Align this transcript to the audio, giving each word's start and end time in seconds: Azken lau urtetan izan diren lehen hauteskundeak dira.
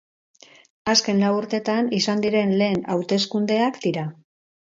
Azken 0.93 1.19
lau 1.23 1.29
urtetan 1.39 1.91
izan 1.97 2.23
diren 2.23 2.55
lehen 2.63 2.81
hauteskundeak 2.95 3.79
dira. 3.85 4.07